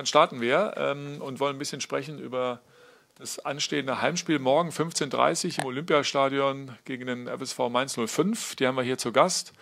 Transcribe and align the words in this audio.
dann 0.00 0.06
starten 0.06 0.40
wir 0.40 0.72
ähm, 0.78 1.20
und 1.20 1.40
wollen 1.40 1.56
ein 1.56 1.58
bisschen 1.58 1.82
sprechen 1.82 2.18
über 2.18 2.62
das 3.16 3.38
anstehende 3.38 4.00
Heimspiel 4.00 4.38
morgen 4.38 4.70
15.30 4.70 5.58
Uhr 5.58 5.58
im 5.58 5.66
Olympiastadion 5.66 6.78
gegen 6.86 7.06
den 7.06 7.28
FSV 7.28 7.68
Mainz 7.68 7.98
05. 8.02 8.56
Die 8.56 8.66
haben 8.66 8.76
wir 8.76 8.82
hier 8.82 8.96
zu 8.96 9.12
Gast. 9.12 9.52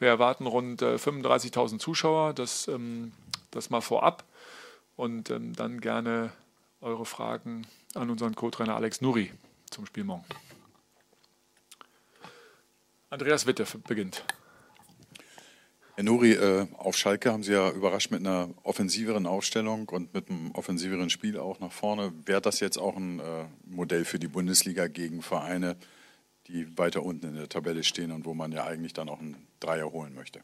Wir 0.00 0.08
erwarten 0.08 0.48
rund 0.48 0.82
äh, 0.82 0.96
35.000 0.96 1.78
Zuschauer, 1.78 2.32
das, 2.34 2.66
ähm, 2.66 3.12
das 3.52 3.70
mal 3.70 3.80
vorab. 3.80 4.24
Und 4.96 5.30
ähm, 5.30 5.54
dann 5.54 5.80
gerne 5.80 6.32
eure 6.80 7.06
Fragen 7.06 7.64
an 7.94 8.10
unseren 8.10 8.34
Co-Trainer 8.34 8.74
Alex 8.74 9.00
Nuri 9.00 9.30
zum 9.70 9.86
Spiel 9.86 10.02
morgen. 10.02 10.24
Andreas 13.10 13.46
Witte 13.46 13.64
beginnt. 13.86 14.24
Herr 15.98 16.04
Nuri, 16.04 16.34
äh, 16.34 16.68
auf 16.76 16.96
Schalke 16.96 17.32
haben 17.32 17.42
Sie 17.42 17.50
ja 17.50 17.72
überrascht 17.72 18.12
mit 18.12 18.20
einer 18.20 18.50
offensiveren 18.62 19.26
Aufstellung 19.26 19.88
und 19.88 20.14
mit 20.14 20.30
einem 20.30 20.52
offensiveren 20.52 21.10
Spiel 21.10 21.36
auch 21.36 21.58
nach 21.58 21.72
vorne. 21.72 22.12
Wäre 22.24 22.40
das 22.40 22.60
jetzt 22.60 22.78
auch 22.78 22.96
ein 22.96 23.18
äh, 23.18 23.46
Modell 23.64 24.04
für 24.04 24.20
die 24.20 24.28
Bundesliga 24.28 24.86
gegen 24.86 25.22
Vereine, 25.22 25.74
die 26.46 26.78
weiter 26.78 27.02
unten 27.02 27.26
in 27.26 27.34
der 27.34 27.48
Tabelle 27.48 27.82
stehen 27.82 28.12
und 28.12 28.26
wo 28.26 28.34
man 28.34 28.52
ja 28.52 28.64
eigentlich 28.64 28.92
dann 28.92 29.08
auch 29.08 29.18
einen 29.18 29.48
Dreier 29.58 29.90
holen 29.90 30.14
möchte? 30.14 30.42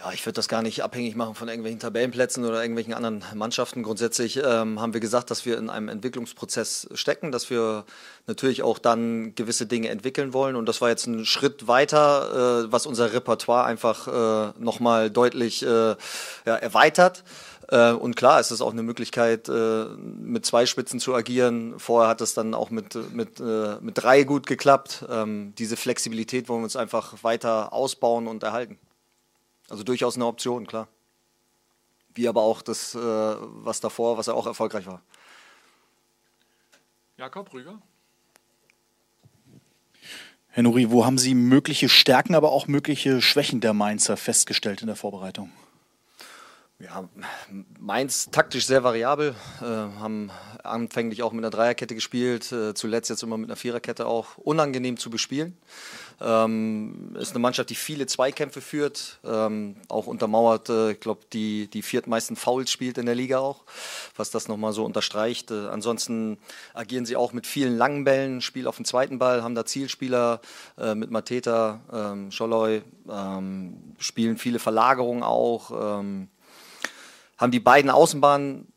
Ja, 0.00 0.12
ich 0.12 0.24
würde 0.24 0.34
das 0.34 0.46
gar 0.46 0.62
nicht 0.62 0.84
abhängig 0.84 1.16
machen 1.16 1.34
von 1.34 1.48
irgendwelchen 1.48 1.80
Tabellenplätzen 1.80 2.44
oder 2.44 2.60
irgendwelchen 2.60 2.94
anderen 2.94 3.24
Mannschaften. 3.34 3.82
Grundsätzlich 3.82 4.36
ähm, 4.36 4.80
haben 4.80 4.92
wir 4.92 5.00
gesagt, 5.00 5.28
dass 5.28 5.44
wir 5.44 5.58
in 5.58 5.70
einem 5.70 5.88
Entwicklungsprozess 5.88 6.88
stecken, 6.94 7.32
dass 7.32 7.50
wir 7.50 7.84
natürlich 8.28 8.62
auch 8.62 8.78
dann 8.78 9.34
gewisse 9.34 9.66
Dinge 9.66 9.88
entwickeln 9.88 10.32
wollen. 10.32 10.54
Und 10.54 10.66
das 10.66 10.80
war 10.80 10.88
jetzt 10.88 11.06
ein 11.06 11.24
Schritt 11.24 11.66
weiter, 11.66 12.66
äh, 12.66 12.72
was 12.72 12.86
unser 12.86 13.12
Repertoire 13.12 13.64
einfach 13.64 14.06
äh, 14.06 14.52
nochmal 14.60 15.10
deutlich 15.10 15.64
äh, 15.64 15.66
ja, 15.66 15.96
erweitert. 16.44 17.24
Äh, 17.66 17.90
und 17.90 18.14
klar, 18.14 18.38
es 18.38 18.52
ist 18.52 18.60
auch 18.60 18.72
eine 18.72 18.84
Möglichkeit, 18.84 19.48
äh, 19.48 19.84
mit 19.98 20.46
zwei 20.46 20.66
Spitzen 20.66 21.00
zu 21.00 21.12
agieren. 21.12 21.76
Vorher 21.76 22.08
hat 22.08 22.20
es 22.20 22.34
dann 22.34 22.54
auch 22.54 22.70
mit, 22.70 22.96
mit, 23.12 23.40
äh, 23.40 23.80
mit 23.80 23.98
drei 23.98 24.22
gut 24.22 24.46
geklappt. 24.46 25.04
Ähm, 25.10 25.54
diese 25.58 25.76
Flexibilität 25.76 26.48
wollen 26.48 26.60
wir 26.60 26.64
uns 26.64 26.76
einfach 26.76 27.24
weiter 27.24 27.72
ausbauen 27.72 28.28
und 28.28 28.44
erhalten. 28.44 28.78
Also 29.68 29.82
durchaus 29.84 30.16
eine 30.16 30.26
Option, 30.26 30.66
klar. 30.66 30.88
Wie 32.14 32.28
aber 32.28 32.42
auch 32.42 32.62
das, 32.62 32.94
äh, 32.94 32.98
was 32.98 33.80
davor, 33.80 34.18
was 34.18 34.26
ja 34.26 34.34
auch 34.34 34.46
erfolgreich 34.46 34.86
war. 34.86 35.02
Jakob 37.16 37.52
Rüger. 37.52 37.80
Herr 40.48 40.62
Nuri, 40.62 40.90
wo 40.90 41.04
haben 41.04 41.18
Sie 41.18 41.34
mögliche 41.34 41.88
Stärken, 41.88 42.34
aber 42.34 42.50
auch 42.50 42.66
mögliche 42.66 43.20
Schwächen 43.20 43.60
der 43.60 43.74
Mainzer 43.74 44.16
festgestellt 44.16 44.80
in 44.80 44.86
der 44.86 44.96
Vorbereitung? 44.96 45.52
Ja, 46.80 47.08
Mainz 47.80 48.30
taktisch 48.30 48.64
sehr 48.66 48.84
variabel, 48.84 49.34
äh, 49.60 49.64
haben 49.64 50.30
anfänglich 50.62 51.24
auch 51.24 51.32
mit 51.32 51.44
einer 51.44 51.50
Dreierkette 51.50 51.96
gespielt, 51.96 52.52
äh, 52.52 52.72
zuletzt 52.72 53.10
jetzt 53.10 53.24
immer 53.24 53.36
mit 53.36 53.50
einer 53.50 53.56
Viererkette 53.56 54.06
auch 54.06 54.38
unangenehm 54.38 54.96
zu 54.96 55.10
bespielen. 55.10 55.56
Ähm, 56.20 57.16
ist 57.18 57.30
eine 57.30 57.40
Mannschaft, 57.40 57.70
die 57.70 57.74
viele 57.74 58.06
Zweikämpfe 58.06 58.60
führt, 58.60 59.18
ähm, 59.24 59.74
auch 59.88 60.06
untermauert, 60.06 60.68
äh, 60.68 60.92
ich 60.92 61.00
glaube, 61.00 61.22
die, 61.32 61.66
die 61.66 61.82
viertmeisten 61.82 62.36
Fouls 62.36 62.70
spielt 62.70 62.96
in 62.96 63.06
der 63.06 63.16
Liga 63.16 63.40
auch, 63.40 63.64
was 64.14 64.30
das 64.30 64.46
nochmal 64.46 64.72
so 64.72 64.84
unterstreicht. 64.84 65.50
Äh, 65.50 65.66
ansonsten 65.66 66.38
agieren 66.74 67.06
sie 67.06 67.16
auch 67.16 67.32
mit 67.32 67.48
vielen 67.48 67.76
langen 67.76 68.04
Bällen, 68.04 68.40
Spiel 68.40 68.68
auf 68.68 68.76
dem 68.76 68.84
zweiten 68.84 69.18
Ball, 69.18 69.42
haben 69.42 69.56
da 69.56 69.64
Zielspieler 69.64 70.40
äh, 70.78 70.94
mit 70.94 71.10
Mateta, 71.10 71.80
ähm, 71.92 72.30
Scholloy, 72.30 72.82
ähm, 73.10 73.94
spielen 73.98 74.38
viele 74.38 74.60
Verlagerungen 74.60 75.24
auch. 75.24 76.04
Haben 77.38 77.52
die 77.52 77.60
beiden 77.60 77.90
Außenbahnen 77.90 78.68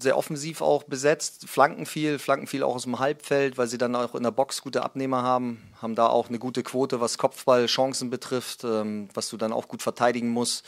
sehr 0.00 0.16
offensiv 0.16 0.60
auch 0.60 0.84
besetzt, 0.84 1.48
flanken 1.48 1.84
viel, 1.84 2.18
flanken 2.18 2.46
viel 2.46 2.62
auch 2.62 2.76
aus 2.76 2.84
dem 2.84 2.98
Halbfeld, 2.98 3.58
weil 3.58 3.66
sie 3.66 3.78
dann 3.78 3.96
auch 3.96 4.14
in 4.14 4.22
der 4.22 4.30
Box 4.30 4.62
gute 4.62 4.82
Abnehmer 4.82 5.22
haben, 5.22 5.60
haben 5.82 5.94
da 5.94 6.06
auch 6.06 6.28
eine 6.28 6.38
gute 6.38 6.62
Quote, 6.62 7.00
was 7.00 7.18
Kopfballchancen 7.18 8.08
betrifft, 8.08 8.64
ähm, 8.64 9.08
was 9.14 9.28
du 9.28 9.36
dann 9.36 9.52
auch 9.52 9.66
gut 9.66 9.82
verteidigen 9.82 10.28
musst. 10.28 10.64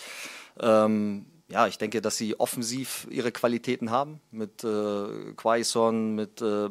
Ähm, 0.60 1.26
ja, 1.48 1.66
ich 1.66 1.78
denke, 1.78 2.00
dass 2.00 2.16
sie 2.16 2.38
offensiv 2.38 3.06
ihre 3.10 3.32
Qualitäten 3.32 3.90
haben, 3.90 4.20
mit 4.30 4.64
äh, 4.64 5.32
Quaison, 5.36 6.14
mit 6.14 6.40
äh, 6.42 6.68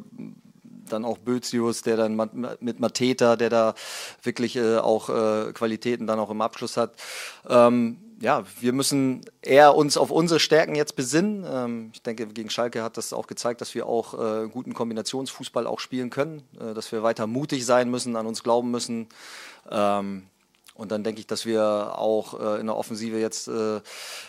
dann 0.90 1.06
auch 1.06 1.18
Bözius, 1.18 1.82
der 1.82 1.98
dann 1.98 2.16
mit 2.60 2.80
Mateta, 2.80 3.36
der 3.36 3.50
da 3.50 3.76
wirklich 4.24 4.56
äh, 4.56 4.78
auch 4.78 5.10
äh, 5.10 5.54
Qualitäten 5.54 6.08
dann 6.08 6.20
auch 6.20 6.30
im 6.30 6.42
Abschluss 6.42 6.78
hat. 6.78 6.96
Ähm, 7.48 7.98
ja, 8.22 8.44
wir 8.60 8.74
müssen 8.74 9.22
eher 9.42 9.76
uns 9.76 9.98
auf 9.98 10.12
unsere 10.12 10.40
Stärken 10.40 10.76
jetzt 10.76 10.96
besinnen. 10.96 11.46
Ähm, 11.50 11.90
ich 11.94 12.02
denke, 12.02 12.28
gegen 12.28 12.50
Schalke 12.50 12.84
hat 12.84 12.98
das 12.98 13.14
auch 13.14 13.28
gezeigt, 13.28 13.62
dass 13.62 13.76
wir 13.76 13.86
auch 13.86 14.14
äh, 14.14 14.48
guten 14.50 14.74
Kombinationsfußball 14.74 15.66
auch 15.66 15.80
spielen 15.80 16.10
können, 16.10 16.44
äh, 16.60 16.74
dass 16.74 16.92
wir 16.92 17.02
weiter 17.04 17.28
mutig 17.28 17.66
sein 17.66 17.90
müssen, 17.90 18.16
an 18.16 18.28
uns 18.28 18.44
glauben 18.44 18.72
müssen. 18.72 19.08
Ähm, 19.70 20.24
und 20.74 20.94
dann 20.94 21.04
denke 21.04 21.20
ich, 21.20 21.28
dass 21.28 21.46
wir 21.46 21.98
auch 21.98 22.40
äh, 22.40 22.60
in 22.60 22.68
der 22.68 22.78
Offensive 22.78 23.20
jetzt 23.20 23.50
äh, 23.50 23.82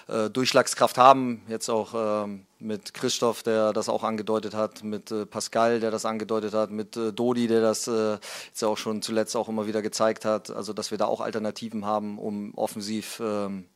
äh, 0.08 0.30
Durchschlagskraft 0.30 0.98
haben. 0.98 1.42
Jetzt 1.48 1.68
auch 1.68 2.24
ähm, 2.24 2.44
mit 2.58 2.92
Christoph, 2.92 3.44
der 3.44 3.72
das 3.72 3.88
auch 3.88 4.02
angedeutet 4.02 4.54
hat, 4.54 4.82
mit 4.82 5.12
äh, 5.12 5.26
Pascal, 5.26 5.78
der 5.78 5.92
das 5.92 6.04
angedeutet 6.04 6.52
hat, 6.52 6.70
mit 6.72 6.96
Dodi, 6.96 7.46
der 7.46 7.60
das 7.60 7.86
jetzt 7.86 8.64
auch 8.64 8.76
schon 8.76 9.00
zuletzt 9.00 9.36
auch 9.36 9.48
immer 9.48 9.66
wieder 9.66 9.80
gezeigt 9.80 10.24
hat. 10.24 10.50
Also, 10.50 10.72
dass 10.72 10.90
wir 10.90 10.98
da 10.98 11.06
auch 11.06 11.20
Alternativen 11.20 11.86
haben, 11.86 12.18
um 12.18 12.52
offensiv 12.54 13.22
ähm, 13.24 13.66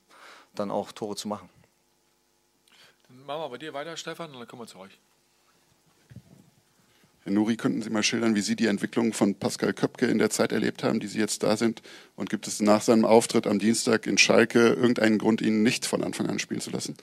dann 0.55 0.71
auch 0.71 0.93
Tore 0.93 1.17
zu 1.17 1.29
machen. 1.29 1.49
Dann 3.09 3.25
machen 3.27 3.43
wir 3.43 3.49
bei 3.49 3.59
dir 3.59 3.75
weiter, 3.75 3.97
Stefan, 3.97 4.33
und 4.33 4.39
dann 4.39 4.49
kommen 4.49 4.63
wir 4.63 4.67
zu 4.67 4.79
euch. 4.79 4.99
Herr 7.25 7.33
Nuri, 7.33 7.57
könnten 7.57 7.81
Sie 7.81 7.89
mal 7.89 8.03
schildern, 8.03 8.35
wie 8.35 8.43
Sie 8.43 8.55
die 8.55 8.67
Entwicklung 8.67 9.15
von 9.15 9.35
Pascal 9.35 9.73
Köpke 9.73 10.07
in 10.07 10.19
der 10.19 10.29
Zeit 10.29 10.53
erlebt 10.53 10.85
haben, 10.85 11.01
die 11.01 11.07
Sie 11.07 11.19
jetzt 11.19 11.43
da 11.43 11.57
sind? 11.57 11.81
Und 12.17 12.29
gibt 12.29 12.47
es 12.47 12.61
nach 12.61 12.83
seinem 12.83 13.07
Auftritt 13.07 13.47
am 13.47 13.59
Dienstag 13.59 14.07
in 14.07 14.19
Schalke 14.19 14.75
irgendeinen 14.75 15.17
Grund, 15.17 15.41
ihn 15.41 15.63
nicht 15.63 15.87
von 15.87 16.05
Anfang 16.05 16.29
an 16.29 16.39
spielen 16.39 16.61
zu 16.61 16.71
lassen? 16.71 16.97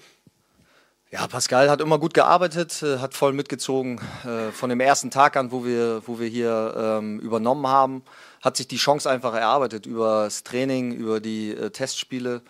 Ja, 1.09 1.28
Pascal 1.28 1.69
hat 1.69 1.81
immer 1.81 1.97
gut 1.97 2.13
gearbeitet, 2.13 2.83
äh, 2.83 3.00
hat 3.00 3.16
voll 3.16 3.33
mitgezogen. 3.33 4.00
Äh, 4.23 4.51
von 4.51 4.69
dem 4.69 4.79
ersten 4.79 5.09
Tag 5.09 5.35
an, 5.38 5.51
wo 5.51 5.66
wir, 5.66 6.03
wo 6.06 6.19
wir 6.19 6.28
hier 6.28 6.73
ähm, 6.78 7.19
übernommen 7.19 7.66
haben, 7.68 8.03
hat 8.41 8.56
sich 8.56 8.68
die 8.68 8.78
Chance 8.78 9.09
einfach 9.09 9.33
erarbeitet 9.33 9.88
über 9.88 10.23
das 10.25 10.44
Training, 10.44 10.94
über 10.94 11.19
die 11.19 11.50
äh, 11.50 11.72
Testspiele. 11.72 12.44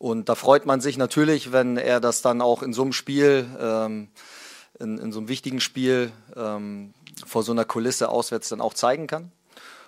Und 0.00 0.30
da 0.30 0.34
freut 0.34 0.64
man 0.64 0.80
sich 0.80 0.96
natürlich, 0.96 1.52
wenn 1.52 1.76
er 1.76 2.00
das 2.00 2.22
dann 2.22 2.40
auch 2.40 2.62
in 2.62 2.72
so 2.72 2.80
einem 2.80 2.94
Spiel, 2.94 3.46
ähm, 3.60 4.08
in, 4.78 4.96
in, 4.96 5.12
so 5.12 5.18
einem 5.18 5.28
wichtigen 5.28 5.60
Spiel, 5.60 6.10
ähm, 6.34 6.94
vor 7.26 7.42
so 7.42 7.52
einer 7.52 7.66
Kulisse 7.66 8.08
auswärts 8.08 8.48
dann 8.48 8.62
auch 8.62 8.72
zeigen 8.72 9.06
kann. 9.06 9.30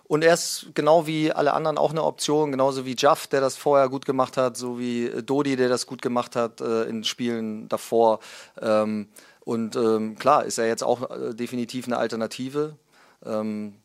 Und 0.04 0.22
er 0.22 0.34
ist 0.34 0.66
genau 0.74 1.06
wie 1.06 1.32
alle 1.32 1.54
anderen 1.54 1.78
auch 1.78 1.92
eine 1.92 2.02
Option, 2.02 2.50
genauso 2.50 2.84
wie 2.84 2.94
Jaff, 2.94 3.26
der 3.26 3.40
das 3.40 3.56
vorher 3.56 3.88
gut 3.88 4.04
gemacht 4.04 4.36
hat, 4.36 4.58
so 4.58 4.78
wie 4.78 5.08
Dodi, 5.22 5.56
der 5.56 5.70
das 5.70 5.86
gut 5.86 6.02
gemacht 6.02 6.36
hat 6.36 6.60
äh, 6.60 6.82
in 6.82 7.04
Spielen 7.04 7.70
davor. 7.70 8.20
Ähm, 8.60 9.08
und 9.40 9.76
ähm, 9.76 10.18
klar, 10.18 10.44
ist 10.44 10.58
er 10.58 10.66
jetzt 10.66 10.84
auch 10.84 11.10
äh, 11.10 11.34
definitiv 11.34 11.86
eine 11.86 11.96
Alternative. 11.96 12.76
Ähm, 13.24 13.76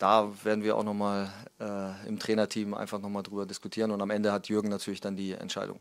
da 0.00 0.32
werden 0.44 0.64
wir 0.64 0.76
auch 0.76 0.82
nochmal 0.82 1.30
äh, 1.60 2.08
im 2.08 2.18
Trainerteam 2.18 2.72
einfach 2.72 2.98
nochmal 2.98 3.22
drüber 3.22 3.44
diskutieren. 3.44 3.90
Und 3.90 4.00
am 4.00 4.08
Ende 4.08 4.32
hat 4.32 4.48
Jürgen 4.48 4.70
natürlich 4.70 5.00
dann 5.00 5.14
die 5.14 5.32
Entscheidung. 5.32 5.78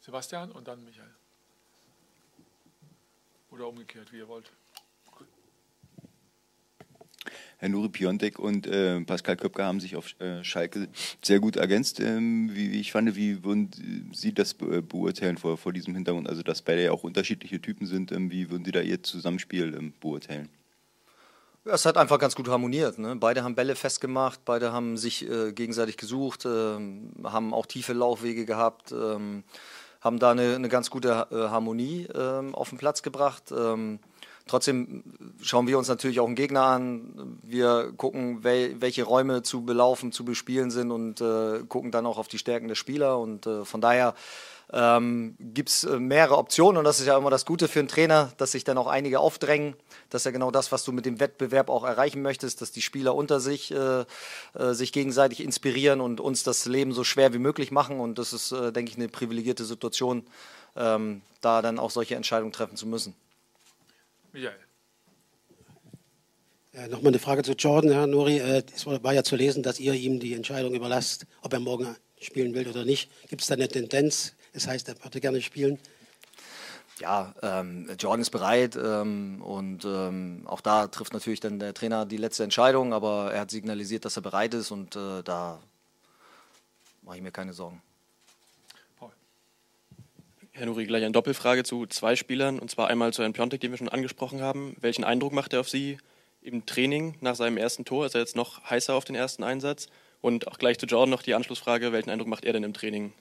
Sebastian 0.00 0.50
und 0.50 0.66
dann 0.66 0.84
Michael. 0.84 1.14
Oder 3.52 3.68
umgekehrt, 3.68 4.12
wie 4.12 4.18
ihr 4.18 4.28
wollt. 4.28 4.50
Herr 7.58 7.68
Nuri 7.68 7.88
Piontek 7.88 8.38
und 8.38 8.66
äh, 8.66 9.00
Pascal 9.02 9.36
Köpke 9.36 9.64
haben 9.64 9.80
sich 9.80 9.94
auf 9.94 10.18
äh, 10.20 10.42
Schalke 10.42 10.88
sehr 11.22 11.40
gut 11.40 11.56
ergänzt, 11.56 12.00
ähm, 12.00 12.50
wie, 12.52 12.72
wie, 12.72 12.80
ich 12.80 12.92
fand. 12.92 13.14
Wie 13.14 13.44
würden 13.44 14.10
Sie 14.14 14.32
das 14.32 14.54
be 14.54 14.82
beurteilen 14.82 15.38
vor, 15.38 15.56
vor 15.56 15.72
diesem 15.72 15.94
Hintergrund? 15.94 16.28
Also, 16.28 16.42
dass 16.42 16.62
beide 16.62 16.84
ja 16.84 16.92
auch 16.92 17.02
unterschiedliche 17.04 17.60
Typen 17.60 17.86
sind. 17.86 18.12
Ähm, 18.12 18.30
wie 18.30 18.50
würden 18.50 18.64
Sie 18.64 18.70
da 18.72 18.80
Ihr 18.80 19.02
Zusammenspiel 19.02 19.74
ähm, 19.74 19.92
beurteilen? 20.00 20.48
Es 21.70 21.84
hat 21.84 21.96
einfach 21.96 22.18
ganz 22.18 22.34
gut 22.34 22.48
harmoniert. 22.48 22.98
Ne? 22.98 23.16
Beide 23.16 23.44
haben 23.44 23.54
Bälle 23.54 23.76
festgemacht, 23.76 24.40
beide 24.44 24.72
haben 24.72 24.96
sich 24.96 25.28
äh, 25.28 25.52
gegenseitig 25.52 25.96
gesucht, 25.96 26.46
äh, 26.46 26.78
haben 27.24 27.52
auch 27.52 27.66
tiefe 27.66 27.92
Laufwege 27.92 28.46
gehabt, 28.46 28.92
äh, 28.92 29.42
haben 30.00 30.18
da 30.18 30.30
eine, 30.30 30.54
eine 30.54 30.68
ganz 30.68 30.90
gute 30.90 31.26
äh, 31.30 31.34
Harmonie 31.34 32.08
ähm, 32.14 32.54
auf 32.54 32.70
den 32.70 32.78
Platz 32.78 33.02
gebracht. 33.02 33.52
Ähm, 33.52 33.98
Trotzdem 34.48 35.04
schauen 35.42 35.66
wir 35.66 35.78
uns 35.78 35.88
natürlich 35.88 36.20
auch 36.20 36.26
einen 36.26 36.34
Gegner 36.34 36.62
an. 36.62 37.38
Wir 37.42 37.92
gucken, 37.96 38.42
wel 38.42 38.80
welche 38.80 39.04
Räume 39.04 39.42
zu 39.42 39.62
belaufen, 39.62 40.10
zu 40.10 40.24
bespielen 40.24 40.70
sind 40.70 40.90
und 40.90 41.20
äh, 41.20 41.60
gucken 41.68 41.90
dann 41.90 42.06
auch 42.06 42.18
auf 42.18 42.28
die 42.28 42.38
Stärken 42.38 42.66
der 42.66 42.74
Spieler. 42.74 43.18
Und 43.18 43.46
äh, 43.46 43.64
von 43.64 43.80
daher 43.80 44.14
ähm, 44.72 45.34
gibt 45.38 45.70
es 45.70 45.84
äh, 45.84 45.98
mehrere 45.98 46.36
Optionen 46.36 46.76
und 46.76 46.84
das 46.84 47.00
ist 47.00 47.06
ja 47.06 47.16
immer 47.16 47.30
das 47.30 47.46
Gute 47.46 47.68
für 47.68 47.78
einen 47.78 47.88
Trainer, 47.88 48.32
dass 48.36 48.52
sich 48.52 48.64
dann 48.64 48.76
auch 48.76 48.86
einige 48.86 49.20
aufdrängen. 49.20 49.74
Das 50.10 50.22
ist 50.22 50.26
ja 50.26 50.30
genau 50.30 50.50
das, 50.50 50.72
was 50.72 50.84
du 50.84 50.92
mit 50.92 51.06
dem 51.06 51.20
Wettbewerb 51.20 51.70
auch 51.70 51.84
erreichen 51.84 52.20
möchtest, 52.20 52.60
dass 52.60 52.70
die 52.70 52.82
Spieler 52.82 53.14
unter 53.14 53.40
sich 53.40 53.70
äh, 53.70 54.04
äh, 54.54 54.72
sich 54.72 54.92
gegenseitig 54.92 55.40
inspirieren 55.40 56.00
und 56.00 56.20
uns 56.20 56.42
das 56.42 56.66
Leben 56.66 56.92
so 56.92 57.04
schwer 57.04 57.32
wie 57.32 57.38
möglich 57.38 57.70
machen. 57.70 57.98
Und 57.98 58.18
das 58.18 58.32
ist, 58.32 58.52
äh, 58.52 58.72
denke 58.72 58.90
ich, 58.90 58.98
eine 58.98 59.08
privilegierte 59.08 59.64
Situation, 59.64 60.26
ähm, 60.76 61.22
da 61.40 61.62
dann 61.62 61.78
auch 61.78 61.90
solche 61.90 62.16
Entscheidungen 62.16 62.52
treffen 62.52 62.76
zu 62.76 62.86
müssen. 62.86 63.14
Michael. 64.32 64.54
Äh, 66.74 66.88
Nochmal 66.88 67.08
eine 67.08 67.18
Frage 67.18 67.42
zu 67.42 67.52
Jordan, 67.52 67.90
Herr 67.90 68.06
Nuri. 68.06 68.38
Äh, 68.38 68.62
es 68.74 68.86
war 68.86 69.14
ja 69.14 69.24
zu 69.24 69.36
lesen, 69.36 69.62
dass 69.62 69.80
ihr 69.80 69.94
ihm 69.94 70.20
die 70.20 70.34
Entscheidung 70.34 70.74
überlasst, 70.74 71.26
ob 71.42 71.52
er 71.54 71.60
morgen 71.60 71.96
spielen 72.20 72.54
will 72.54 72.68
oder 72.68 72.84
nicht. 72.84 73.10
Gibt 73.28 73.42
es 73.42 73.48
da 73.48 73.54
eine 73.54 73.68
Tendenz? 73.68 74.34
Das 74.52 74.66
heißt, 74.66 74.88
er 74.88 75.02
würde 75.02 75.20
gerne 75.20 75.42
spielen. 75.42 75.78
Ja, 77.00 77.34
ähm, 77.42 77.88
Jordan 77.98 78.22
ist 78.22 78.30
bereit 78.30 78.76
ähm, 78.76 79.40
und 79.42 79.84
ähm, 79.84 80.42
auch 80.46 80.60
da 80.60 80.88
trifft 80.88 81.12
natürlich 81.12 81.38
dann 81.38 81.60
der 81.60 81.72
Trainer 81.72 82.06
die 82.06 82.16
letzte 82.16 82.42
Entscheidung, 82.42 82.92
aber 82.92 83.32
er 83.32 83.42
hat 83.42 83.50
signalisiert, 83.52 84.04
dass 84.04 84.16
er 84.16 84.22
bereit 84.22 84.52
ist 84.54 84.72
und 84.72 84.96
äh, 84.96 85.22
da 85.22 85.60
mache 87.02 87.18
ich 87.18 87.22
mir 87.22 87.30
keine 87.30 87.52
Sorgen. 87.52 87.80
Herr 90.58 90.66
Nuri, 90.66 90.86
gleich 90.86 91.04
eine 91.04 91.12
Doppelfrage 91.12 91.62
zu 91.62 91.86
zwei 91.86 92.16
Spielern 92.16 92.58
und 92.58 92.68
zwar 92.68 92.88
einmal 92.88 93.12
zu 93.12 93.22
Herrn 93.22 93.32
Piontek, 93.32 93.60
den 93.60 93.70
wir 93.70 93.78
schon 93.78 93.88
angesprochen 93.88 94.40
haben. 94.40 94.74
Welchen 94.80 95.04
Eindruck 95.04 95.32
macht 95.32 95.52
er 95.52 95.60
auf 95.60 95.68
Sie 95.68 95.98
im 96.42 96.66
Training 96.66 97.14
nach 97.20 97.36
seinem 97.36 97.58
ersten 97.58 97.84
Tor? 97.84 98.06
Ist 98.06 98.16
er 98.16 98.22
jetzt 98.22 98.34
noch 98.34 98.68
heißer 98.68 98.92
auf 98.92 99.04
den 99.04 99.14
ersten 99.14 99.44
Einsatz? 99.44 99.86
Und 100.20 100.48
auch 100.48 100.58
gleich 100.58 100.76
zu 100.76 100.86
Jordan 100.86 101.10
noch 101.10 101.22
die 101.22 101.34
Anschlussfrage, 101.34 101.92
welchen 101.92 102.10
Eindruck 102.10 102.26
macht 102.26 102.44
er 102.44 102.54
denn 102.54 102.64
im 102.64 102.74
Training? 102.74 103.12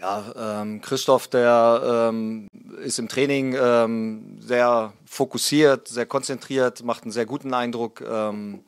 Ja, 0.00 0.60
ähm, 0.60 0.80
Christoph, 0.80 1.26
der 1.26 2.08
ähm, 2.10 2.46
ist 2.80 3.00
im 3.00 3.08
Training 3.08 3.56
ähm, 3.60 4.38
sehr 4.40 4.92
fokussiert, 5.04 5.88
sehr 5.88 6.06
konzentriert, 6.06 6.84
macht 6.84 7.02
einen 7.02 7.10
sehr 7.10 7.26
guten 7.26 7.52
Eindruck. 7.52 8.00
Ähm, 8.00 8.62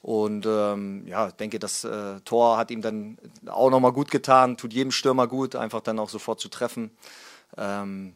und 0.00 0.46
ähm, 0.46 1.06
ja, 1.06 1.30
denke, 1.30 1.58
das 1.58 1.84
äh, 1.84 2.20
Tor 2.24 2.56
hat 2.56 2.70
ihm 2.70 2.80
dann 2.80 3.18
auch 3.46 3.68
nochmal 3.68 3.92
gut 3.92 4.10
getan, 4.10 4.56
tut 4.56 4.72
jedem 4.72 4.92
Stürmer 4.92 5.28
gut, 5.28 5.56
einfach 5.56 5.82
dann 5.82 5.98
auch 5.98 6.08
sofort 6.08 6.40
zu 6.40 6.48
treffen. 6.48 6.90
Ähm, 7.58 8.14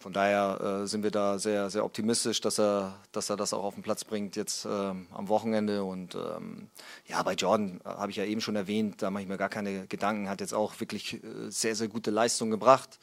von 0.00 0.14
daher 0.14 0.82
äh, 0.82 0.86
sind 0.86 1.02
wir 1.02 1.10
da 1.10 1.38
sehr, 1.38 1.68
sehr 1.68 1.84
optimistisch, 1.84 2.40
dass 2.40 2.58
er, 2.58 2.96
dass 3.12 3.28
er 3.28 3.36
das 3.36 3.52
auch 3.52 3.62
auf 3.62 3.74
den 3.74 3.82
Platz 3.82 4.02
bringt 4.02 4.34
jetzt 4.34 4.64
ähm, 4.64 5.06
am 5.12 5.28
Wochenende. 5.28 5.84
Und 5.84 6.14
ähm, 6.14 6.68
ja, 7.06 7.22
bei 7.22 7.34
Jordan 7.34 7.82
äh, 7.84 7.88
habe 7.90 8.10
ich 8.10 8.16
ja 8.16 8.24
eben 8.24 8.40
schon 8.40 8.56
erwähnt, 8.56 9.02
da 9.02 9.10
mache 9.10 9.24
ich 9.24 9.28
mir 9.28 9.36
gar 9.36 9.50
keine 9.50 9.86
Gedanken, 9.88 10.30
hat 10.30 10.40
jetzt 10.40 10.54
auch 10.54 10.80
wirklich 10.80 11.22
äh, 11.22 11.50
sehr, 11.50 11.76
sehr 11.76 11.88
gute 11.88 12.10
Leistung 12.10 12.50
gebracht 12.50 12.98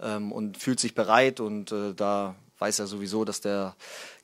ähm, 0.00 0.32
und 0.32 0.58
fühlt 0.58 0.80
sich 0.80 0.96
bereit. 0.96 1.38
Und 1.38 1.70
äh, 1.70 1.94
da 1.94 2.34
weiß 2.58 2.80
er 2.80 2.88
sowieso, 2.88 3.24
dass 3.24 3.40
der 3.40 3.76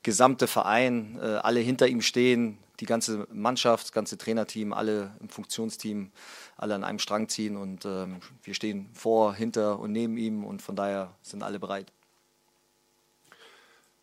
gesamte 0.03 0.47
Verein, 0.47 1.17
äh, 1.21 1.37
alle 1.37 1.61
hinter 1.61 1.87
ihm 1.87 2.01
stehen, 2.01 2.57
die 2.81 2.85
ganze 2.85 3.25
Mannschaft, 3.31 3.85
das 3.85 3.91
ganze 3.93 4.17
Trainerteam, 4.17 4.73
alle 4.73 5.11
im 5.21 5.29
Funktionsteam, 5.29 6.11
alle 6.57 6.75
an 6.75 6.83
einem 6.83 6.99
Strang 6.99 7.29
ziehen 7.29 7.55
und 7.55 7.85
ähm, 7.85 8.17
wir 8.43 8.53
stehen 8.53 8.89
vor, 8.93 9.33
hinter 9.33 9.79
und 9.79 9.93
neben 9.93 10.17
ihm 10.17 10.43
und 10.43 10.61
von 10.61 10.75
daher 10.75 11.13
sind 11.21 11.41
alle 11.41 11.57
bereit. 11.57 11.93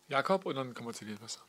Jakob 0.07 0.45
und 0.45 0.55
dann 0.55 0.73
kommen 0.73 0.89
wir 0.89 0.93
zu 0.93 1.05
dir 1.05 1.17
was. 1.21 1.39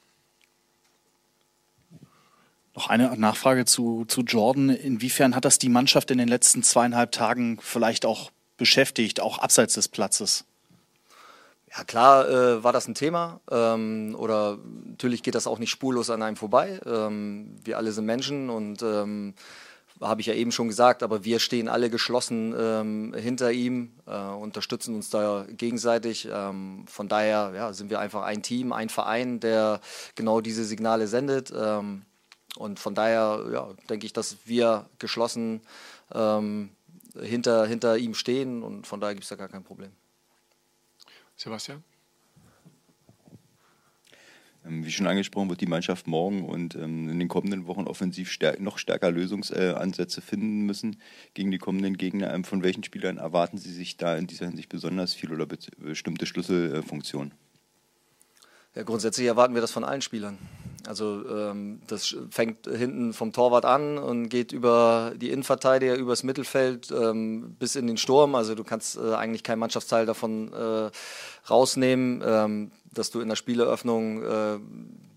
Noch 2.74 2.88
eine 2.88 3.16
Nachfrage 3.16 3.64
zu, 3.64 4.04
zu 4.06 4.20
Jordan. 4.20 4.68
Inwiefern 4.68 5.34
hat 5.34 5.44
das 5.44 5.58
die 5.58 5.70
Mannschaft 5.70 6.10
in 6.10 6.18
den 6.18 6.28
letzten 6.28 6.62
zweieinhalb 6.62 7.10
Tagen 7.10 7.58
vielleicht 7.60 8.04
auch 8.04 8.30
beschäftigt, 8.58 9.20
auch 9.20 9.38
abseits 9.38 9.74
des 9.74 9.88
Platzes? 9.88 10.44
Ja, 11.74 11.84
klar 11.84 12.28
äh, 12.28 12.64
war 12.64 12.72
das 12.72 12.86
ein 12.86 12.94
Thema. 12.94 13.40
Ähm, 13.50 14.14
oder 14.18 14.58
natürlich 14.84 15.22
geht 15.22 15.34
das 15.34 15.46
auch 15.46 15.58
nicht 15.58 15.70
spurlos 15.70 16.10
an 16.10 16.22
einem 16.22 16.36
vorbei. 16.36 16.80
Ähm, 16.86 17.56
wir 17.64 17.76
alle 17.76 17.92
sind 17.92 18.04
Menschen 18.06 18.50
und 18.50 18.82
ähm, 18.82 19.34
habe 20.00 20.20
ich 20.20 20.26
ja 20.26 20.34
eben 20.34 20.52
schon 20.52 20.68
gesagt, 20.68 21.02
aber 21.02 21.24
wir 21.24 21.38
stehen 21.38 21.68
alle 21.68 21.90
geschlossen 21.90 22.54
ähm, 22.58 23.14
hinter 23.14 23.52
ihm, 23.52 23.92
äh, 24.06 24.16
unterstützen 24.16 24.94
uns 24.94 25.10
da 25.10 25.46
gegenseitig. 25.48 26.28
Ähm, 26.30 26.84
von 26.86 27.08
daher 27.08 27.52
ja, 27.54 27.72
sind 27.72 27.90
wir 27.90 28.00
einfach 28.00 28.22
ein 28.22 28.42
Team, 28.42 28.72
ein 28.72 28.88
Verein, 28.88 29.40
der 29.40 29.80
genau 30.14 30.40
diese 30.40 30.64
Signale 30.64 31.06
sendet. 31.06 31.52
Ähm, 31.56 32.02
und 32.56 32.78
von 32.78 32.94
daher 32.94 33.44
ja, 33.52 33.68
denke 33.88 34.06
ich, 34.06 34.12
dass 34.12 34.36
wir 34.46 34.86
geschlossen 34.98 35.60
hinter, 37.20 37.66
hinter 37.66 37.98
ihm 37.98 38.14
stehen 38.14 38.62
und 38.62 38.86
von 38.86 39.00
daher 39.00 39.14
gibt 39.14 39.24
es 39.24 39.28
da 39.28 39.36
gar 39.36 39.48
kein 39.48 39.64
Problem. 39.64 39.90
Sebastian? 41.36 41.82
Ähm, 44.66 44.84
wie 44.84 44.90
schon 44.90 45.06
angesprochen, 45.06 45.48
wird 45.48 45.60
die 45.60 45.66
Mannschaft 45.66 46.06
morgen 46.06 46.44
und 46.44 46.74
ähm, 46.74 47.08
in 47.08 47.18
den 47.18 47.28
kommenden 47.28 47.66
Wochen 47.66 47.86
offensiv 47.86 48.36
noch 48.58 48.78
stärker 48.78 49.10
Lösungsansätze 49.10 50.20
finden 50.20 50.66
müssen 50.66 51.00
gegen 51.34 51.50
die 51.50 51.58
kommenden 51.58 51.96
Gegner. 51.96 52.32
Ähm, 52.32 52.44
von 52.44 52.62
welchen 52.62 52.82
Spielern 52.82 53.18
erwarten 53.18 53.58
Sie 53.58 53.72
sich 53.72 53.96
da 53.96 54.16
in 54.16 54.26
dieser 54.26 54.46
Hinsicht 54.46 54.68
besonders 54.68 55.14
viel 55.14 55.32
oder 55.32 55.46
bestimmte 55.46 56.26
Schlüsselfunktionen? 56.26 57.32
Ja, 58.74 58.82
grundsätzlich 58.82 59.26
erwarten 59.26 59.54
wir 59.54 59.62
das 59.62 59.70
von 59.70 59.84
allen 59.84 60.02
Spielern. 60.02 60.38
Also 60.86 61.24
ähm, 61.28 61.80
das 61.86 62.14
fängt 62.30 62.66
hinten 62.66 63.12
vom 63.12 63.32
Torwart 63.32 63.64
an 63.64 63.98
und 63.98 64.28
geht 64.28 64.52
über 64.52 65.14
die 65.16 65.30
Innenverteidiger, 65.30 65.96
übers 65.96 66.22
Mittelfeld 66.22 66.92
ähm, 66.92 67.56
bis 67.58 67.74
in 67.74 67.86
den 67.86 67.96
Sturm. 67.96 68.34
Also 68.34 68.54
du 68.54 68.64
kannst 68.64 68.96
äh, 68.96 69.14
eigentlich 69.14 69.42
kein 69.42 69.58
Mannschaftsteil 69.58 70.06
davon 70.06 70.52
äh, 70.52 70.90
rausnehmen, 71.48 72.22
ähm, 72.24 72.70
dass 72.98 73.10
du 73.10 73.20
in 73.20 73.28
der 73.28 73.36
Spieleröffnung 73.36 74.22
äh, 74.22 74.58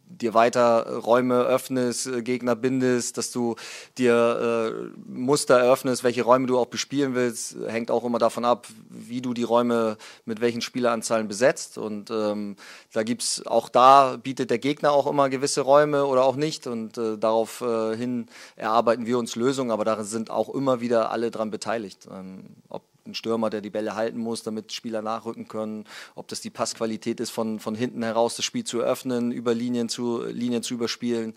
dir 0.10 0.34
weiter 0.34 0.98
Räume 0.98 1.42
öffnest, 1.42 2.08
äh, 2.08 2.22
Gegner 2.22 2.56
bindest, 2.56 3.18
dass 3.18 3.32
du 3.32 3.56
dir 3.98 4.74
äh, 4.74 5.00
Muster 5.10 5.60
eröffnest, 5.60 6.04
welche 6.04 6.24
Räume 6.24 6.48
du 6.48 6.58
auch 6.58 6.68
bespielen 6.68 7.16
willst, 7.16 7.56
hängt 7.68 7.92
auch 7.92 8.04
immer 8.04 8.20
davon 8.20 8.46
ab, 8.46 8.68
wie 8.90 9.22
du 9.22 9.34
die 9.34 9.44
Räume 9.44 9.98
mit 10.26 10.42
welchen 10.42 10.62
Spieleranzahlen 10.62 11.28
besetzt. 11.28 11.78
Und 11.78 12.12
ähm, 12.12 12.56
da 12.94 13.04
gibt's 13.04 13.46
auch 13.46 13.70
da 13.70 14.18
bietet 14.18 14.50
der 14.50 14.60
Gegner 14.60 14.92
auch 14.92 15.08
immer 15.08 15.30
gewisse 15.30 15.62
Räume 15.62 16.06
oder 16.06 16.24
auch 16.24 16.36
nicht. 16.36 16.68
Und 16.68 16.98
äh, 16.98 17.18
darauf 17.18 17.62
äh, 17.62 18.26
erarbeiten 18.56 19.06
wir 19.06 19.18
uns 19.18 19.36
Lösungen, 19.36 19.72
aber 19.72 19.86
darin 19.86 20.06
sind 20.06 20.30
auch 20.30 20.50
immer 20.50 20.82
wieder 20.82 21.12
alle 21.12 21.32
dran 21.32 21.52
beteiligt. 21.52 22.08
Ähm, 22.12 22.56
ob 22.68 22.84
ein 23.10 23.16
Stürmer, 23.16 23.50
der 23.50 23.62
die 23.62 23.70
Bälle 23.70 23.96
halten 23.96 24.20
muss, 24.20 24.44
damit 24.44 24.72
Spieler 24.72 25.02
nachrücken 25.02 25.48
können, 25.48 25.86
ob 26.16 26.28
das 26.28 26.42
die 26.42 26.50
Passqualität 26.50 27.20
ist, 27.20 27.30
von, 27.30 27.60
von 27.60 27.76
hinten 27.76 28.04
heraus 28.04 28.36
das 28.36 28.46
Spiel 28.46 28.64
zu 28.64 28.80
eröffnen, 28.80 29.32
über 29.32 29.54
Linien 29.54 29.90
zu, 29.90 30.24
Linien 30.24 30.64
zu 30.64 30.76
überspielen, 30.76 31.36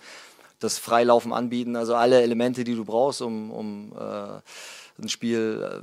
das 0.58 0.78
Freilaufen 0.78 1.32
anbieten, 1.32 1.76
also 1.76 1.94
alle 1.94 2.22
Elemente, 2.22 2.64
die 2.64 2.74
du 2.74 2.84
brauchst, 2.84 3.22
um, 3.22 3.50
um 3.50 3.92
äh, 3.92 4.40
ein 5.00 5.08
Spiel 5.08 5.82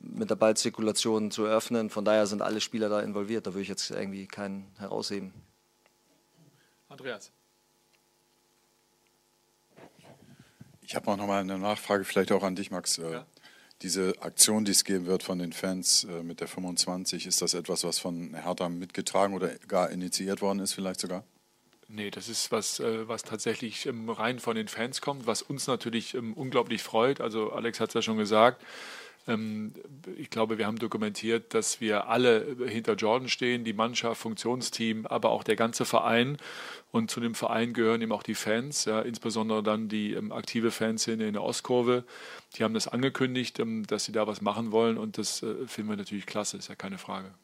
mit 0.00 0.30
der 0.30 0.36
Ballzirkulation 0.36 1.30
zu 1.30 1.44
eröffnen. 1.44 1.90
Von 1.90 2.04
daher 2.04 2.26
sind 2.26 2.40
alle 2.40 2.60
Spieler 2.60 2.88
da 2.88 3.00
involviert, 3.00 3.46
da 3.46 3.52
würde 3.52 3.62
ich 3.62 3.68
jetzt 3.68 3.90
irgendwie 3.90 4.26
keinen 4.26 4.66
herausheben. 4.78 5.32
Andreas. 6.88 7.32
Ich 10.80 10.94
habe 10.94 11.10
auch 11.10 11.16
noch 11.16 11.26
mal 11.26 11.40
eine 11.40 11.58
Nachfrage, 11.58 12.04
vielleicht 12.04 12.30
auch 12.30 12.42
an 12.42 12.56
dich, 12.56 12.70
Max. 12.70 12.98
Äh, 12.98 13.12
ja 13.12 13.26
diese 13.84 14.14
Aktion, 14.20 14.64
die 14.64 14.72
es 14.72 14.84
geben 14.84 15.06
wird 15.06 15.22
von 15.22 15.38
den 15.38 15.52
Fans 15.52 16.04
äh, 16.04 16.22
mit 16.22 16.40
der 16.40 16.48
25, 16.48 17.26
ist 17.26 17.42
das 17.42 17.54
etwas, 17.54 17.84
was 17.84 17.98
von 17.98 18.34
Hertha 18.34 18.68
mitgetragen 18.68 19.34
oder 19.34 19.50
gar 19.68 19.90
initiiert 19.90 20.40
worden 20.42 20.58
ist, 20.60 20.72
vielleicht 20.72 21.00
sogar? 21.00 21.22
Nee, 21.88 22.10
das 22.10 22.28
ist 22.28 22.50
was, 22.50 22.80
äh, 22.80 23.06
was 23.06 23.22
tatsächlich 23.22 23.86
ähm, 23.86 24.08
rein 24.08 24.40
von 24.40 24.56
den 24.56 24.68
Fans 24.68 25.02
kommt, 25.02 25.26
was 25.26 25.42
uns 25.42 25.66
natürlich 25.66 26.14
ähm, 26.14 26.32
unglaublich 26.32 26.82
freut. 26.82 27.20
Also 27.20 27.52
Alex 27.52 27.78
hat 27.78 27.90
es 27.90 27.94
ja 27.94 28.02
schon 28.02 28.16
gesagt. 28.16 28.62
Ähm, 29.26 29.72
ich 30.16 30.30
glaube, 30.30 30.58
wir 30.58 30.66
haben 30.66 30.78
dokumentiert, 30.78 31.54
dass 31.54 31.80
wir 31.80 32.08
alle 32.08 32.56
hinter 32.66 32.94
Jordan 32.94 33.28
stehen, 33.28 33.64
die 33.64 33.72
Mannschaft, 33.72 34.20
Funktionsteam, 34.20 35.06
aber 35.06 35.30
auch 35.30 35.44
der 35.44 35.56
ganze 35.56 35.84
Verein. 35.84 36.36
Und 36.90 37.10
zu 37.10 37.20
dem 37.20 37.34
Verein 37.34 37.72
gehören 37.72 38.02
eben 38.02 38.12
auch 38.12 38.22
die 38.22 38.34
Fans, 38.34 38.84
ja, 38.84 39.00
insbesondere 39.00 39.62
dann 39.62 39.88
die 39.88 40.12
ähm, 40.12 40.30
aktive 40.30 40.70
Fanszene 40.70 41.26
in 41.26 41.32
der 41.32 41.42
Ostkurve. 41.42 42.04
Die 42.56 42.64
haben 42.64 42.74
das 42.74 42.86
angekündigt, 42.86 43.58
ähm, 43.58 43.86
dass 43.86 44.04
sie 44.04 44.12
da 44.12 44.26
was 44.26 44.40
machen 44.40 44.70
wollen 44.70 44.98
und 44.98 45.18
das 45.18 45.42
äh, 45.42 45.66
finden 45.66 45.90
wir 45.90 45.96
natürlich 45.96 46.26
klasse, 46.26 46.56
ist 46.56 46.68
ja 46.68 46.74
keine 46.74 46.98
Frage. 46.98 47.34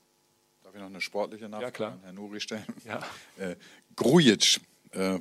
Darf 0.63 0.75
ich 0.75 0.81
noch 0.81 0.87
eine 0.87 1.01
sportliche 1.01 1.49
Nachfrage 1.49 1.65
ja, 1.65 1.71
klar. 1.73 1.93
an 1.93 2.01
Herrn 2.03 2.15
Nuri 2.15 2.41
stellen? 2.41 2.67
Ja. 2.85 3.01
Äh, 3.39 3.57
Grujic, 3.97 4.61
äh, 4.93 5.19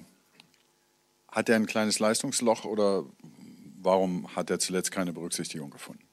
hat 1.32 1.50
er 1.50 1.56
ein 1.56 1.66
kleines 1.66 2.00
Leistungsloch 2.00 2.66
oder 2.66 3.06
warum 3.82 4.36
hat 4.36 4.50
er 4.50 4.60
zuletzt 4.60 4.92
keine 4.92 5.14
Berücksichtigung 5.14 5.70
gefunden? 5.70 6.09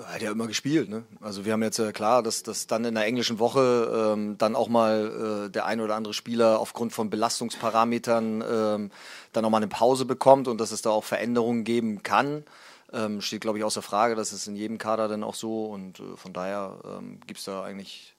Er 0.00 0.14
hat 0.14 0.22
ja 0.22 0.30
immer 0.32 0.46
gespielt. 0.46 0.88
Ne? 0.88 1.04
Also 1.20 1.44
wir 1.44 1.52
haben 1.52 1.62
jetzt 1.62 1.78
äh, 1.78 1.92
klar, 1.92 2.22
dass, 2.22 2.42
dass 2.42 2.66
dann 2.66 2.84
in 2.84 2.94
der 2.94 3.04
englischen 3.04 3.38
Woche 3.38 4.12
ähm, 4.14 4.38
dann 4.38 4.56
auch 4.56 4.68
mal 4.68 5.46
äh, 5.46 5.50
der 5.50 5.66
ein 5.66 5.80
oder 5.80 5.94
andere 5.94 6.14
Spieler 6.14 6.58
aufgrund 6.58 6.92
von 6.92 7.10
Belastungsparametern 7.10 8.42
ähm, 8.48 8.90
dann 9.32 9.44
auch 9.44 9.50
mal 9.50 9.58
eine 9.58 9.68
Pause 9.68 10.06
bekommt 10.06 10.48
und 10.48 10.58
dass 10.58 10.72
es 10.72 10.82
da 10.82 10.90
auch 10.90 11.04
Veränderungen 11.04 11.64
geben 11.64 12.02
kann. 12.02 12.44
Ähm, 12.92 13.20
steht, 13.20 13.42
glaube 13.42 13.58
ich, 13.58 13.64
außer 13.64 13.82
Frage. 13.82 14.14
Das 14.14 14.32
ist 14.32 14.46
in 14.46 14.56
jedem 14.56 14.78
Kader 14.78 15.06
dann 15.06 15.22
auch 15.22 15.34
so 15.34 15.66
und 15.66 16.00
äh, 16.00 16.16
von 16.16 16.32
daher 16.32 16.78
ähm, 16.84 17.20
gibt 17.26 17.38
es 17.38 17.44
da 17.44 17.62
eigentlich 17.62 18.16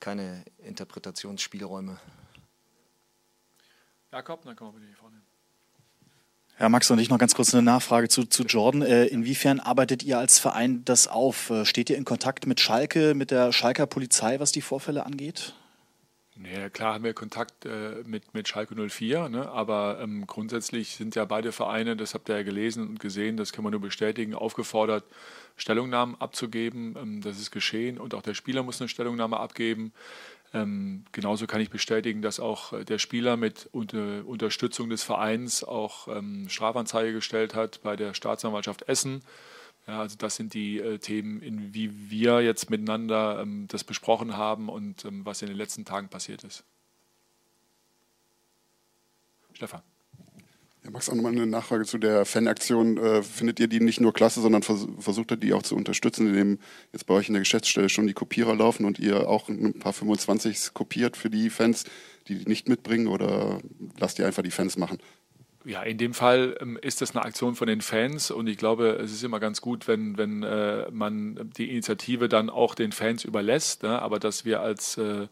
keine 0.00 0.44
Interpretationsspielräume. 0.58 1.98
Jakob, 4.10 4.42
dann 4.44 4.56
kommen 4.56 4.80
wir 4.80 4.86
die 4.86 4.94
vorne. 4.94 5.20
Ja, 6.60 6.68
Max 6.68 6.90
und 6.90 6.98
ich 6.98 7.08
noch 7.08 7.18
ganz 7.18 7.36
kurz 7.36 7.54
eine 7.54 7.62
Nachfrage 7.62 8.08
zu, 8.08 8.24
zu 8.24 8.42
Jordan. 8.42 8.82
Äh, 8.82 9.06
inwiefern 9.06 9.60
arbeitet 9.60 10.02
ihr 10.02 10.18
als 10.18 10.40
Verein 10.40 10.84
das 10.84 11.06
auf? 11.06 11.50
Äh, 11.50 11.64
steht 11.64 11.88
ihr 11.88 11.96
in 11.96 12.04
Kontakt 12.04 12.48
mit 12.48 12.58
Schalke, 12.58 13.14
mit 13.14 13.30
der 13.30 13.52
Schalker 13.52 13.86
Polizei, 13.86 14.40
was 14.40 14.50
die 14.50 14.60
Vorfälle 14.60 15.06
angeht? 15.06 15.54
Ja, 16.52 16.68
klar 16.68 16.94
haben 16.94 17.04
wir 17.04 17.14
Kontakt 17.14 17.64
äh, 17.64 18.02
mit, 18.04 18.34
mit 18.34 18.48
Schalke 18.48 18.74
04, 18.74 19.28
ne? 19.28 19.48
aber 19.50 19.98
ähm, 20.00 20.26
grundsätzlich 20.26 20.96
sind 20.96 21.14
ja 21.14 21.24
beide 21.24 21.50
Vereine, 21.52 21.96
das 21.96 22.14
habt 22.14 22.28
ihr 22.28 22.36
ja 22.36 22.42
gelesen 22.42 22.88
und 22.88 23.00
gesehen, 23.00 23.36
das 23.36 23.52
kann 23.52 23.64
man 23.64 23.72
nur 23.72 23.80
bestätigen, 23.80 24.34
aufgefordert, 24.34 25.04
Stellungnahmen 25.56 26.20
abzugeben. 26.20 26.96
Ähm, 26.96 27.20
das 27.22 27.38
ist 27.38 27.50
geschehen 27.50 27.98
und 27.98 28.14
auch 28.14 28.22
der 28.22 28.34
Spieler 28.34 28.62
muss 28.62 28.80
eine 28.80 28.88
Stellungnahme 28.88 29.38
abgeben. 29.38 29.92
Ähm, 30.54 31.04
genauso 31.12 31.46
kann 31.46 31.60
ich 31.60 31.68
bestätigen, 31.68 32.22
dass 32.22 32.40
auch 32.40 32.72
äh, 32.72 32.84
der 32.84 32.98
Spieler 32.98 33.36
mit 33.36 33.68
unter, 33.72 34.26
Unterstützung 34.26 34.88
des 34.88 35.02
Vereins 35.02 35.62
auch 35.62 36.08
ähm, 36.08 36.48
Strafanzeige 36.48 37.12
gestellt 37.12 37.54
hat 37.54 37.80
bei 37.82 37.96
der 37.96 38.14
Staatsanwaltschaft 38.14 38.82
Essen. 38.82 39.22
Ja, 39.86 40.00
also 40.00 40.16
das 40.16 40.36
sind 40.36 40.54
die 40.54 40.78
äh, 40.78 40.98
Themen, 40.98 41.42
in 41.42 41.74
wie 41.74 42.10
wir 42.10 42.40
jetzt 42.40 42.70
miteinander 42.70 43.40
ähm, 43.40 43.66
das 43.68 43.84
besprochen 43.84 44.36
haben 44.36 44.68
und 44.68 45.04
ähm, 45.04 45.24
was 45.26 45.42
in 45.42 45.48
den 45.48 45.56
letzten 45.56 45.84
Tagen 45.84 46.08
passiert 46.08 46.44
ist. 46.44 46.64
Stefan. 49.52 49.82
Ja, 50.88 50.92
Max, 50.92 51.10
auch 51.10 51.14
nochmal 51.14 51.32
eine 51.32 51.46
Nachfrage 51.46 51.84
zu 51.84 51.98
der 51.98 52.24
Fanaktion. 52.24 52.96
Äh, 52.96 53.22
findet 53.22 53.60
ihr 53.60 53.68
die 53.68 53.78
nicht 53.78 54.00
nur 54.00 54.14
klasse, 54.14 54.40
sondern 54.40 54.62
vers 54.62 54.86
versucht 54.98 55.30
ihr 55.30 55.36
die 55.36 55.52
auch 55.52 55.62
zu 55.62 55.76
unterstützen, 55.76 56.28
indem 56.28 56.58
jetzt 56.94 57.04
bei 57.04 57.12
euch 57.12 57.28
in 57.28 57.34
der 57.34 57.42
Geschäftsstelle 57.42 57.90
schon 57.90 58.06
die 58.06 58.14
Kopierer 58.14 58.56
laufen 58.56 58.86
und 58.86 58.98
ihr 58.98 59.28
auch 59.28 59.50
ein 59.50 59.78
paar 59.80 59.92
25 59.92 60.72
kopiert 60.72 61.18
für 61.18 61.28
die 61.28 61.50
Fans, 61.50 61.84
die 62.26 62.36
die 62.36 62.48
nicht 62.48 62.70
mitbringen 62.70 63.06
oder 63.06 63.60
lasst 63.98 64.18
ihr 64.18 64.26
einfach 64.26 64.42
die 64.42 64.50
Fans 64.50 64.78
machen? 64.78 64.98
Ja, 65.66 65.82
in 65.82 65.98
dem 65.98 66.14
Fall 66.14 66.56
ähm, 66.62 66.78
ist 66.80 67.02
das 67.02 67.14
eine 67.14 67.22
Aktion 67.22 67.54
von 67.54 67.66
den 67.66 67.82
Fans 67.82 68.30
und 68.30 68.46
ich 68.46 68.56
glaube, 68.56 68.98
es 69.02 69.12
ist 69.12 69.22
immer 69.22 69.40
ganz 69.40 69.60
gut, 69.60 69.88
wenn, 69.88 70.16
wenn 70.16 70.42
äh, 70.42 70.90
man 70.90 71.50
die 71.58 71.68
Initiative 71.68 72.30
dann 72.30 72.48
auch 72.48 72.74
den 72.74 72.92
Fans 72.92 73.24
überlässt, 73.24 73.82
ne? 73.82 74.00
aber 74.00 74.18
dass 74.18 74.46
wir 74.46 74.62
als, 74.62 74.96
äh, 74.96 75.26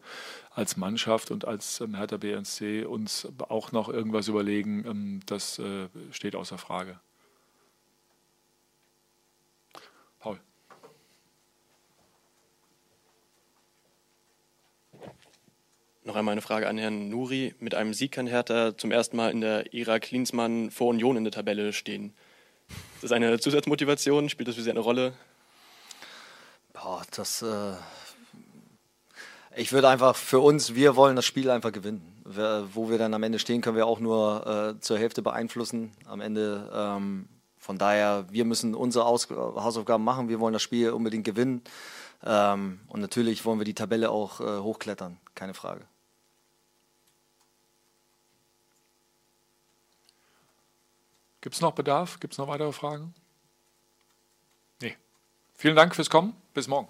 als 0.57 0.75
Mannschaft 0.75 1.29
und 1.29 1.45
als 1.45 1.81
ähm, 1.81 1.93
Hertha 1.93 2.17
BNC 2.17 2.87
uns 2.87 3.27
auch 3.37 3.71
noch 3.71 3.89
irgendwas 3.89 4.27
überlegen, 4.27 4.83
ähm, 4.87 5.19
das 5.27 5.59
äh, 5.59 5.87
steht 6.09 6.35
außer 6.35 6.57
Frage. 6.57 6.99
Paul. 10.17 10.39
Noch 16.03 16.15
einmal 16.15 16.31
eine 16.31 16.41
Frage 16.41 16.67
an 16.67 16.79
Herrn 16.79 17.09
Nuri. 17.09 17.53
Mit 17.59 17.75
einem 17.75 17.93
Sieg 17.93 18.13
kann 18.13 18.25
Hertha 18.25 18.75
zum 18.75 18.91
ersten 18.91 19.15
Mal 19.15 19.29
in 19.29 19.41
der 19.41 19.75
Ära 19.75 19.99
Klinsmann 19.99 20.71
vor 20.71 20.87
Union 20.87 21.17
in 21.17 21.23
der 21.23 21.33
Tabelle 21.33 21.71
stehen. 21.71 22.15
Ist 22.95 23.03
das 23.03 23.11
eine 23.11 23.39
Zusatzmotivation? 23.39 24.27
Spielt 24.27 24.47
das 24.47 24.55
für 24.55 24.63
Sie 24.63 24.71
eine 24.71 24.79
Rolle? 24.79 25.13
Boah, 26.73 27.03
das 27.11 27.43
äh, 27.43 27.75
ich 29.57 29.71
würde 29.73 29.89
einfach 29.89 30.15
für 30.15 30.39
uns, 30.39 30.75
wir 30.75 30.95
wollen 30.95 31.15
das 31.15 31.25
Spiel 31.25 31.49
einfach 31.49 31.71
gewinnen. 31.71 32.01
Wo 32.73 32.89
wir 32.89 32.97
dann 32.97 33.13
am 33.13 33.23
Ende 33.23 33.39
stehen, 33.39 33.61
können 33.61 33.75
wir 33.75 33.87
auch 33.87 33.99
nur 33.99 34.75
äh, 34.77 34.79
zur 34.81 34.97
Hälfte 34.97 35.21
beeinflussen. 35.21 35.91
Am 36.05 36.21
Ende, 36.21 36.69
ähm, 36.73 37.27
von 37.57 37.77
daher, 37.77 38.25
wir 38.29 38.45
müssen 38.45 38.75
unsere 38.75 39.05
Aus 39.05 39.29
Hausaufgaben 39.29 40.03
machen. 40.03 40.29
Wir 40.29 40.39
wollen 40.39 40.53
das 40.53 40.61
Spiel 40.61 40.91
unbedingt 40.91 41.23
gewinnen. 41.23 41.63
Ähm, 42.23 42.79
und 42.87 42.99
natürlich 42.99 43.45
wollen 43.45 43.59
wir 43.59 43.65
die 43.65 43.73
Tabelle 43.73 44.11
auch 44.11 44.39
äh, 44.41 44.59
hochklettern, 44.59 45.17
keine 45.35 45.53
Frage. 45.53 45.85
Gibt 51.41 51.55
es 51.55 51.61
noch 51.61 51.73
Bedarf? 51.73 52.19
Gibt 52.19 52.33
es 52.33 52.37
noch 52.37 52.47
weitere 52.47 52.73
Fragen? 52.73 53.13
Nee. 54.81 54.97
Vielen 55.55 55.75
Dank 55.75 55.95
fürs 55.95 56.09
Kommen. 56.09 56.35
Bis 56.53 56.67
morgen. 56.67 56.89